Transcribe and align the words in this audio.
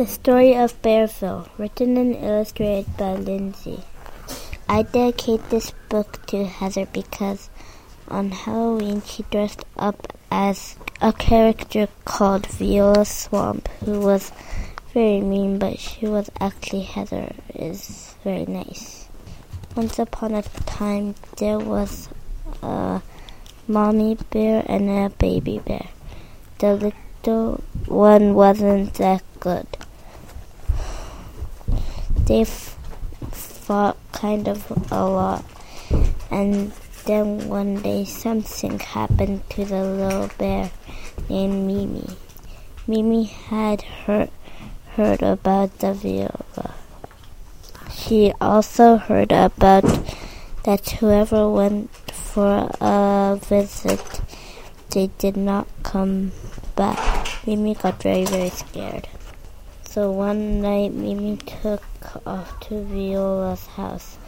The 0.00 0.06
Story 0.06 0.56
of 0.56 0.80
Bearville, 0.80 1.50
written 1.58 1.98
and 1.98 2.16
illustrated 2.16 2.96
by 2.96 3.16
Lindsey. 3.16 3.84
I 4.66 4.80
dedicate 4.80 5.50
this 5.50 5.74
book 5.90 6.24
to 6.28 6.46
Heather 6.46 6.86
because 6.86 7.50
on 8.08 8.30
Halloween 8.30 9.02
she 9.02 9.24
dressed 9.24 9.62
up 9.76 10.16
as 10.30 10.76
a 11.02 11.12
character 11.12 11.86
called 12.06 12.46
Viola 12.46 13.04
Swamp, 13.04 13.68
who 13.84 14.00
was 14.00 14.32
very 14.94 15.20
mean, 15.20 15.58
but 15.58 15.78
she 15.78 16.06
was 16.06 16.30
actually 16.40 16.84
Heather, 16.84 17.34
is 17.54 18.14
very 18.24 18.46
nice. 18.46 19.06
Once 19.76 19.98
upon 19.98 20.32
a 20.32 20.40
time, 20.64 21.14
there 21.36 21.58
was 21.58 22.08
a 22.62 23.02
mommy 23.68 24.16
bear 24.30 24.64
and 24.64 24.88
a 24.88 25.10
baby 25.10 25.58
bear. 25.58 25.88
The 26.58 26.94
little 27.22 27.62
one 27.86 28.32
wasn't 28.32 28.94
that 28.94 29.22
good 29.40 29.66
they 32.30 32.44
fought 32.44 33.96
kind 34.12 34.46
of 34.46 34.70
a 34.92 35.04
lot. 35.04 35.44
And 36.30 36.70
then 37.04 37.48
one 37.48 37.82
day 37.82 38.04
something 38.04 38.78
happened 38.78 39.42
to 39.50 39.64
the 39.64 39.82
little 39.82 40.30
bear 40.38 40.70
named 41.28 41.66
Mimi. 41.66 42.06
Mimi 42.86 43.24
had 43.24 43.82
heard, 43.82 44.30
heard 44.94 45.22
about 45.22 45.76
the 45.80 45.92
viola. 45.92 46.74
She 47.92 48.32
also 48.40 48.96
heard 48.96 49.32
about 49.32 49.82
that 50.62 50.88
whoever 51.00 51.50
went 51.50 51.90
for 52.12 52.70
a 52.80 53.40
visit, 53.42 54.20
they 54.90 55.10
did 55.18 55.36
not 55.36 55.66
come 55.82 56.30
back. 56.76 57.26
Mimi 57.44 57.74
got 57.74 58.00
very, 58.00 58.24
very 58.24 58.50
scared. 58.50 59.08
So 59.90 60.12
one 60.12 60.62
night 60.62 60.94
Mimi 60.94 61.36
took 61.36 61.82
off 62.24 62.60
to 62.60 62.84
Viola's 62.84 63.66
house. 63.74 64.18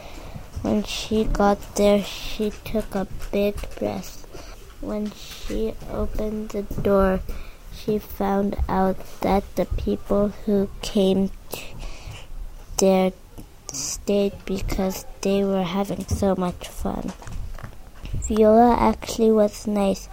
When 0.62 0.82
she 0.82 1.22
got 1.22 1.76
there, 1.76 2.02
she 2.02 2.50
took 2.64 2.96
a 2.96 3.06
big 3.30 3.54
breath. 3.78 4.26
When 4.80 5.12
she 5.12 5.74
opened 5.88 6.48
the 6.48 6.62
door, 6.62 7.20
she 7.72 8.00
found 8.00 8.56
out 8.68 8.96
that 9.20 9.44
the 9.54 9.66
people 9.66 10.30
who 10.46 10.68
came 10.82 11.30
there 12.78 13.12
stayed 13.72 14.32
because 14.44 15.06
they 15.20 15.44
were 15.44 15.62
having 15.62 16.04
so 16.08 16.34
much 16.34 16.66
fun. 16.66 17.12
Viola 18.26 18.74
actually 18.74 19.30
was 19.30 19.68
nice. 19.68 20.08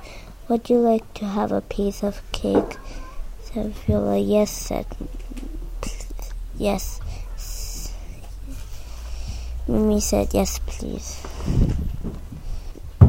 Would 0.48 0.70
you 0.70 0.78
like 0.78 1.12
to 1.16 1.26
have 1.26 1.52
a 1.52 1.62
piece 1.62 2.04
of 2.04 2.22
cake? 2.32 2.78
Said. 3.54 3.74
Yes, 4.18 4.52
said 4.52 4.86
Yes. 6.58 7.00
Mimi 9.68 10.00
said, 10.00 10.34
Yes, 10.34 10.60
please. 10.60 11.22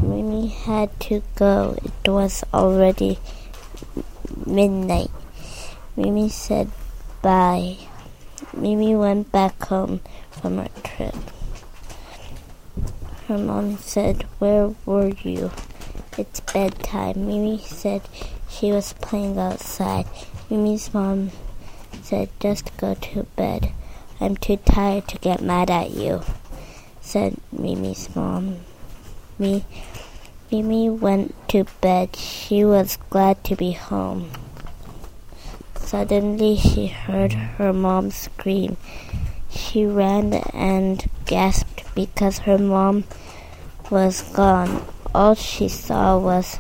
Mimi 0.02 0.48
had 0.48 0.98
to 1.00 1.22
go. 1.34 1.77
It 1.82 2.08
was 2.08 2.44
already 2.55 3.19
midnight. 4.47 5.10
Mimi 5.97 6.28
said, 6.28 6.70
Bye. 7.22 7.77
Mimi 8.54 8.94
went 8.94 9.32
back 9.32 9.62
home 9.64 10.00
from 10.30 10.58
her 10.58 10.69
trip. 10.82 11.14
Her 13.28 13.38
mom 13.38 13.78
said, 13.78 14.22
Where 14.38 14.75
were 14.86 15.08
you? 15.22 15.50
It's 16.19 16.41
bedtime. 16.41 17.27
Mimi 17.27 17.58
said 17.58 18.03
she 18.48 18.72
was 18.72 18.92
playing 18.94 19.39
outside. 19.39 20.06
Mimi's 20.50 20.93
mom 20.93 21.31
said, 22.03 22.28
Just 22.41 22.76
go 22.76 22.94
to 22.94 23.22
bed. 23.37 23.72
I'm 24.20 24.37
too 24.37 24.56
tired 24.56 25.09
to 25.09 25.19
get 25.19 25.41
mad 25.41 25.70
at 25.70 25.93
you, 25.93 26.22
said 27.00 27.37
Mimi's 27.53 28.15
mom. 28.15 28.59
Me, 29.38 29.65
Mimi 30.50 30.91
went 30.91 31.34
to 31.49 31.65
bed. 31.81 32.16
She 32.16 32.65
was 32.65 32.99
glad 33.09 33.43
to 33.44 33.56
be 33.56 33.72
home. 33.72 34.31
Suddenly 35.76 36.56
she 36.56 36.88
heard 36.88 37.32
her 37.32 37.72
mom 37.72 38.10
scream. 38.10 38.76
She 39.49 39.87
ran 39.87 40.34
and 40.34 41.09
gasped 41.25 41.84
because 41.94 42.41
her 42.41 42.59
mom 42.59 43.04
was 43.91 44.22
gone. 44.22 44.84
All 45.15 45.34
she 45.34 45.69
saw 45.69 46.19
was 46.19 46.59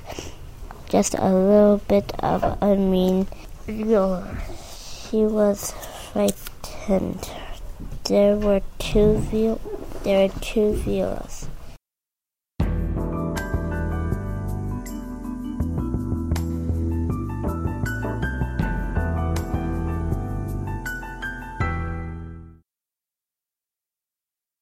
just 0.88 1.14
a 1.14 1.28
little 1.32 1.78
bit 1.86 2.12
of 2.18 2.42
a 2.60 2.74
mean 2.74 3.28
viola. 3.66 4.36
She 5.08 5.18
was 5.18 5.72
frightened. 6.12 7.30
There 8.04 8.36
were 8.36 8.62
two 8.78 9.18
viol- 9.18 9.60
there 10.02 10.26
were 10.26 10.34
two 10.40 10.74
violas. 10.74 11.39